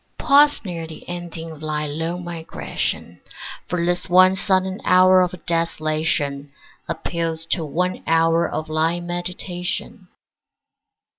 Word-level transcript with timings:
Pause 0.17 0.65
near 0.65 0.87
the 0.87 1.07
ending 1.07 1.51
of 1.51 1.61
thy 1.61 1.85
long 1.85 2.23
migration; 2.23 3.21
For 3.67 3.85
this 3.85 4.09
one 4.09 4.35
sudden 4.35 4.81
hour 4.83 5.21
of 5.21 5.45
desolation 5.45 6.51
Appeals 6.87 7.45
to 7.51 7.63
one 7.63 8.01
hour 8.07 8.49
of 8.49 8.65
thy 8.67 8.99
meditation. 8.99 10.07